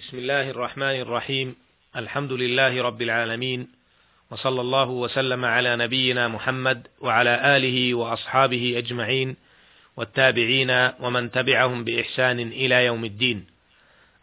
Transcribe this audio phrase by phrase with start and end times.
[0.00, 1.56] بسم الله الرحمن الرحيم.
[1.96, 3.68] الحمد لله رب العالمين.
[4.30, 9.36] وصلى الله وسلم على نبينا محمد وعلى آله وأصحابه أجمعين
[9.96, 13.46] والتابعين ومن تبعهم بإحسان إلى يوم الدين.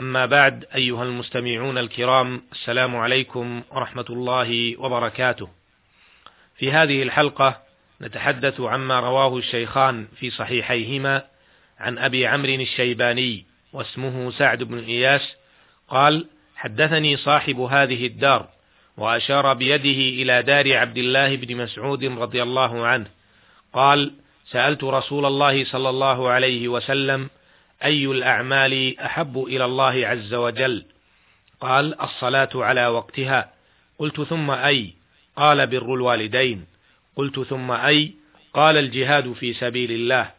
[0.00, 5.48] أما بعد أيها المستمعون الكرام السلام عليكم ورحمة الله وبركاته.
[6.56, 7.62] في هذه الحلقة
[8.00, 11.24] نتحدث عما رواه الشيخان في صحيحيهما
[11.78, 15.41] عن أبي عمرو الشيباني واسمه سعد بن إياس
[15.92, 18.48] قال حدثني صاحب هذه الدار
[18.96, 23.06] وأشار بيده إلى دار عبد الله بن مسعود رضي الله عنه.
[23.72, 24.12] قال
[24.50, 27.30] سألت رسول الله صلى الله عليه وسلم
[27.84, 30.84] أي الأعمال أحب إلى الله عز وجل؟
[31.60, 33.52] قال الصلاة على وقتها.
[33.98, 34.94] قلت ثم أي؟
[35.36, 36.66] قال بر الوالدين.
[37.16, 38.12] قلت ثم أي؟
[38.54, 40.30] قال الجهاد في سبيل الله.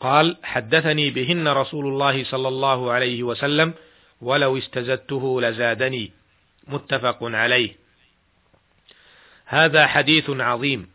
[0.00, 3.74] قال حدثني بهن رسول الله صلى الله عليه وسلم
[4.20, 6.12] ولو استزدته لزادني.
[6.68, 7.76] متفق عليه.
[9.46, 10.88] هذا حديث عظيم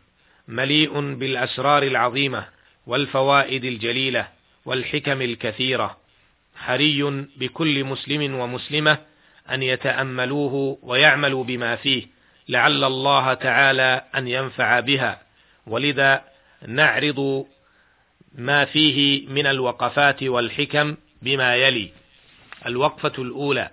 [0.48, 2.48] مليء بالأسرار العظيمة
[2.86, 4.28] والفوائد الجليلة
[4.64, 5.96] والحكم الكثيرة.
[6.56, 8.98] حري بكل مسلم ومسلمة
[9.50, 12.06] أن يتأملوه ويعملوا بما فيه.
[12.48, 15.22] لعل الله تعالى أن ينفع بها.
[15.66, 16.24] ولذا
[16.66, 17.46] نعرض
[18.34, 22.01] ما فيه من الوقفات والحكم بما يلي.
[22.66, 23.70] الوقفة الأولى.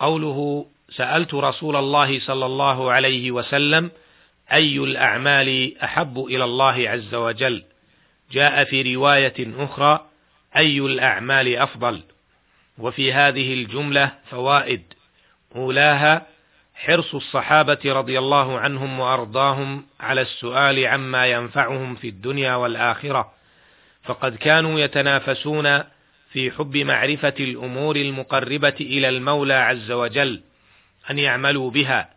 [0.00, 3.90] قوله سألت رسول الله صلى الله عليه وسلم
[4.52, 7.64] أي الأعمال أحب إلى الله عز وجل.
[8.32, 10.06] جاء في رواية أخرى
[10.56, 12.02] أي الأعمال أفضل.
[12.78, 14.82] وفي هذه الجملة فوائد.
[15.56, 16.26] أولاها
[16.74, 23.32] حرص الصحابة رضي الله عنهم وأرضاهم على السؤال عما ينفعهم في الدنيا والآخرة.
[24.04, 25.84] فقد كانوا يتنافسون
[26.32, 30.40] في حب معرفة الأمور المقربة إلى المولى عز وجل
[31.10, 32.10] أن يعملوا بها.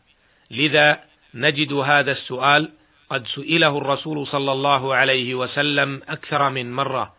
[0.51, 0.99] لذا
[1.33, 2.69] نجد هذا السؤال
[3.09, 7.13] قد سئله الرسول صلى الله عليه وسلم أكثر من مرة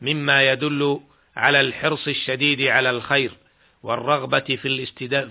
[0.00, 1.00] مما يدل
[1.36, 3.32] على الحرص الشديد على الخير
[3.82, 4.58] والرغبة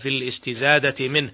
[0.01, 1.31] في الاستزادة منه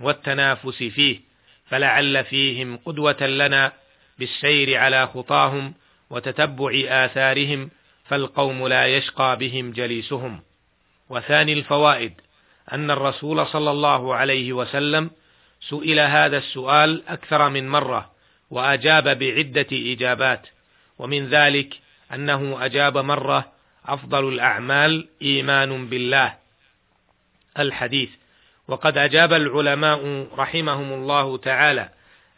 [0.00, 1.20] والتنافس فيه.
[1.66, 3.72] فلعل فيهم قدوة لنا
[4.18, 5.74] بالسير على خطاهم
[6.10, 7.70] وتتبع آثارهم
[8.04, 10.40] فالقوم لا يشقى بهم جليسهم.
[11.08, 12.12] وثاني الفوائد
[12.72, 15.10] أن الرسول صلى الله عليه وسلم
[15.60, 18.10] سئل هذا السؤال أكثر من مرة
[18.50, 20.48] وأجاب بعدة إجابات.
[20.98, 21.78] ومن ذلك
[22.14, 23.52] أنه أجاب مرة
[23.86, 26.34] أفضل الأعمال إيمان بالله.
[27.58, 28.10] الحديث
[28.68, 31.88] وقد أجاب العلماء رحمهم الله تعالى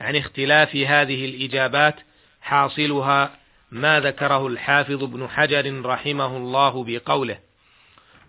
[0.01, 1.95] عن اختلاف هذه الإجابات
[2.43, 3.37] حاصلها
[3.71, 7.39] ما ذكره الحافظ ابن حجر رحمه الله بقوله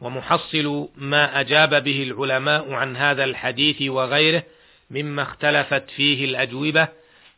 [0.02, 4.44] ومحصل ما أجاب به العلماء عن هذا الحديث وغيره
[4.92, 6.88] مما اختلفت فيه الأجوبة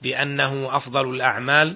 [0.01, 1.75] بأنه أفضل الأعمال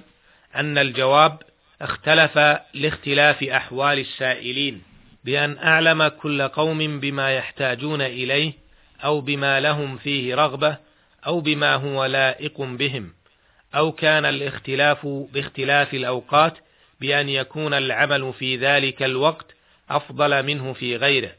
[0.56, 1.40] أن الجواب
[1.82, 2.38] اختلف
[2.74, 4.82] لاختلاف أحوال السائلين
[5.24, 8.54] بأن أعلم كل قوم بما يحتاجون إليه
[9.04, 10.78] أو بما لهم فيه رغبة
[11.28, 13.14] أو بما هو لائق بهم.
[13.76, 16.58] أو كان الاختلاف باختلاف الأوقات
[17.02, 19.46] بأن يكون العمل في ذلك الوقت
[19.90, 21.32] أفضل منه في غيره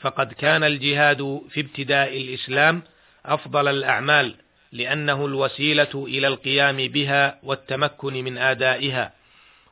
[0.00, 2.82] فقد كان الجهاد في ابتداء الإسلام
[3.26, 4.34] أفضل الأعمال
[4.72, 9.12] لأنه الوسيلة إلى القيام بها والتمكن من آدائها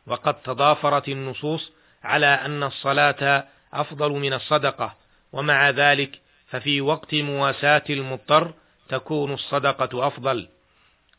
[0.06, 1.72] وقد تضافرت النصوص
[2.04, 4.96] على أن الصلاة أفضل من الصدقة
[5.32, 8.52] ومع ذلك ففي وقت مواساة المضطر
[8.88, 10.48] تكون الصدقة أفضل.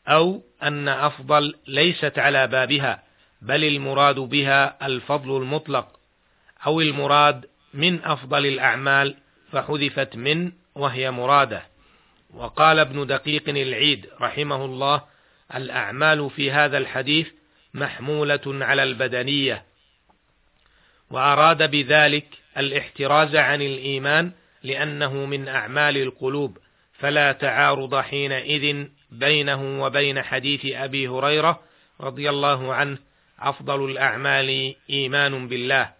[0.08, 3.02] أو أن أفضل ليست على بابها
[3.42, 6.00] بل المراد بها الفضل المطلق
[6.66, 9.14] أو المراد من أفضل الأعمال
[9.52, 11.62] فحذفت من وهي مرادة.
[12.30, 15.02] وقال ابن دقيق العيد رحمه الله
[15.54, 17.28] الأعمال في هذا الحديث
[17.74, 19.64] محمولة على البدنية.
[21.10, 22.26] وأراد بذلك
[22.56, 24.32] الاحتراز عن الإيمان
[24.62, 26.58] لأنه من أعمال القلوب.
[27.02, 31.60] فلا تعارض حينئذ بينه وبين حديث أبي هريرة
[32.00, 32.98] رضي الله عنه
[33.40, 35.90] أفضل الأعمال إيمان بالله.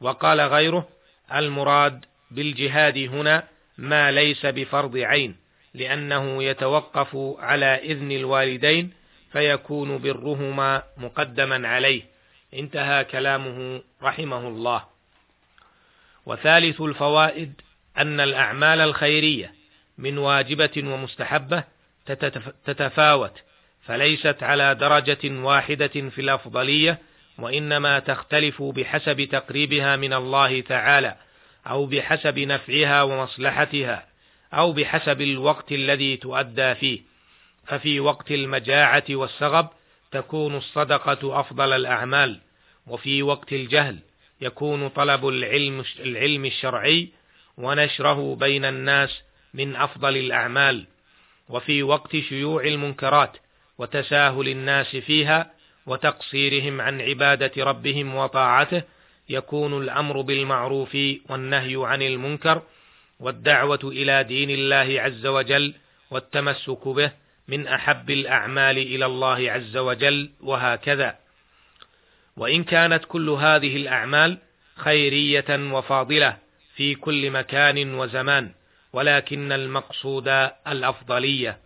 [0.00, 0.88] وقال غيره
[1.34, 3.48] المراد بالجهاد هنا
[3.78, 5.36] ما ليس بفرض عين
[5.74, 8.92] لأنه يتوقف على إذن الوالدين
[9.32, 12.02] فيكون برهما مقدما عليه.
[12.54, 14.84] انتهى كلامه رحمه الله.
[16.26, 17.60] وثالث الفوائد
[17.98, 19.63] أن الأعمال الخيرية
[19.98, 21.64] من واجبة ومستحبة
[22.64, 23.32] تتفاوت
[23.82, 26.98] فليست على درجة واحدة في الأفضلية
[27.38, 31.16] وإنما تختلف بحسب تقريبها من الله تعالى
[31.66, 34.06] أو بحسب نفعها ومصلحتها
[34.54, 37.00] أو بحسب الوقت الذي تؤدى فيه.
[37.66, 39.68] ففي وقت المجاعة والسغب
[40.12, 42.40] تكون الصدقة أفضل الأعمال
[42.86, 43.98] وفي وقت الجهل
[44.40, 47.08] يكون طلب العلم العلم الشرعي
[47.58, 49.22] ونشره بين الناس
[49.54, 50.86] من أفضل الأعمال
[51.48, 53.36] وفي وقت شيوع المنكرات
[53.78, 55.50] وتساهل الناس فيها
[55.86, 58.82] وتقصيرهم عن عبادة ربهم وطاعته
[59.28, 60.96] يكون الأمر بالمعروف
[61.28, 62.62] والنهي عن المنكر
[63.20, 65.74] والدعوة إلى دين الله عز وجل
[66.10, 67.12] والتمسك به
[67.48, 71.18] من أحب الأعمال إلى الله عز وجل وهكذا.
[72.36, 74.38] وإن كانت كل هذه الأعمال
[74.76, 76.36] خيرية وفاضلة
[76.76, 78.50] في كل مكان وزمان
[78.94, 80.28] ولكن المقصود
[80.68, 81.58] الأفضلية.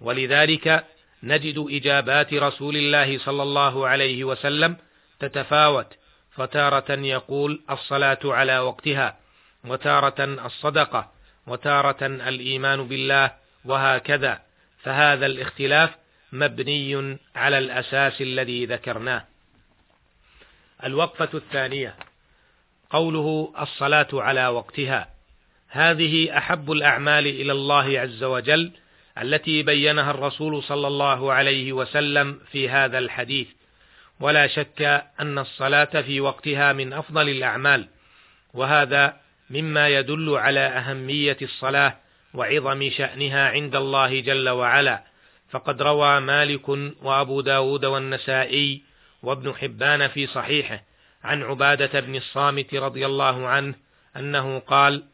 [0.00, 0.84] ولذلك
[1.22, 4.76] نجد إجابات رسول الله صلى الله عليه وسلم
[5.20, 5.86] تتفاوت
[6.32, 9.16] فتارة يقول الصلاة على وقتها
[9.64, 11.12] وتارة الصدقة
[11.46, 13.32] وتارة الإيمان بالله
[13.64, 14.42] وهكذا.
[14.82, 15.90] فهذا الاختلاف
[16.32, 19.24] مبني على الأساس الذي ذكرناه.
[20.84, 21.94] الوقفة الثانية
[22.90, 25.17] قوله الصلاة على وقتها.
[25.68, 28.72] هذه أحب الأعمال إلى الله عز وجل
[29.22, 33.48] التي بينها الرسول صلى الله عليه وسلم في هذا الحديث.
[34.20, 34.82] ولا شك
[35.20, 37.88] أن الصلاة في وقتها من أفضل الأعمال
[38.54, 39.16] وهذا
[39.50, 41.96] مما يدل على أهمية الصلاة
[42.34, 45.02] وعظم شأنها عند الله جل وعلا.
[45.50, 46.68] فقد روى مالك
[47.02, 48.82] وأبو داود والنسائي
[49.22, 50.82] وابن حبان في صحيحه
[51.24, 53.74] عن عبادة بن الصامت رضي الله عنه
[54.16, 55.04] أنه قال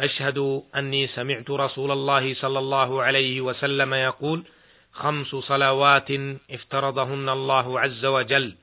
[0.00, 4.44] أشهد أني سمعت رسول الله صلى الله عليه وسلم يقول
[4.92, 6.10] خمس صلوات
[6.50, 8.56] افترضهن الله عز وجل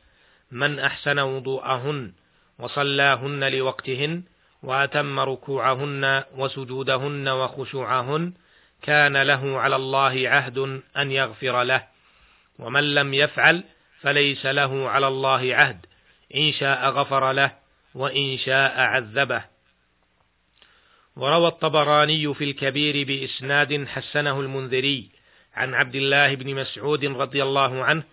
[0.51, 2.11] من أحسن وضوءهن
[2.59, 4.23] وصلاهن لوقتهن
[4.63, 8.33] وأتم ركوعهن وسجودهن وخشوعهن
[8.81, 11.83] كان له على الله عهد أن يغفر له
[12.59, 13.63] ومن لم يفعل
[14.01, 15.85] فليس له على الله عهد
[16.35, 17.51] إن شاء غفر له
[17.95, 19.56] وإن شاء عذبه.
[21.17, 25.09] وروى الطبراني في الكبير بإسناد حسنه المنذري
[25.55, 28.03] عن عبد الله بن مسعود رضي الله عنه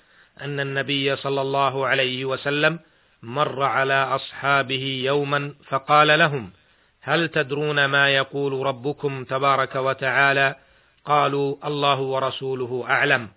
[0.40, 2.78] أن النبي صلى الله عليه وسلم
[3.22, 6.52] مر على أصحابه يوما فقال لهم
[7.00, 10.56] هل تدرون ما يقول ربكم تبارك وتعالى؟
[11.04, 13.28] قالوا الله ورسوله أعلم.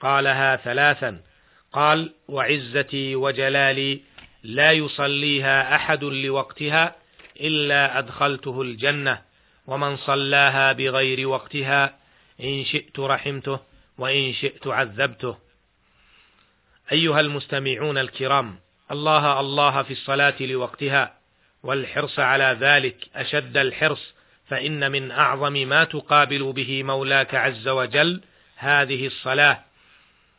[0.00, 1.20] قالها ثلاثا.
[1.72, 4.00] قال وعزتي وجلالي
[4.42, 6.94] لا يصليها أحد لوقتها
[7.40, 9.22] إلا أدخلته الجنة
[9.66, 11.98] ومن صلاها بغير وقتها
[12.40, 13.60] إن شئت رحمته
[13.98, 15.36] وإن شئت عذبته.
[16.92, 18.58] أيها المستمعون الكرام
[18.90, 21.14] الله الله في الصلاة لوقتها
[21.62, 24.14] والحرص على ذلك أشد الحرص
[24.48, 28.20] فإن من أعظم ما تقابل به مولاك عز وجل
[28.56, 29.64] هذه الصلاة.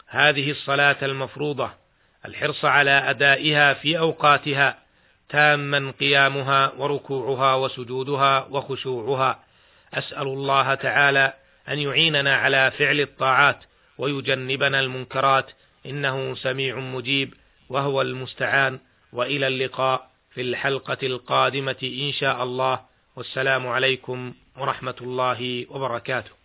[0.07, 1.71] هذه الصلاة المفروضة
[2.25, 4.86] الحرص على أدائها في أوقاتها
[5.29, 9.39] تاما قيامها وركوعها وسجودها وخشوعها.
[9.93, 11.33] أسأل الله تعالى
[11.69, 13.59] أن يعيننا على فعل الطاعات
[13.97, 15.51] ويجنبنا المنكرات.
[15.85, 17.33] إنه سميع مجيب
[17.69, 18.79] وهو المستعان.
[19.13, 22.79] وإلى اللقاء في الحلقة القادمة إن شاء الله.
[23.15, 26.36] والسلام عليكم ورحمة الله وبركاته.